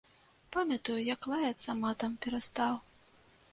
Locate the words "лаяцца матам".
1.33-2.17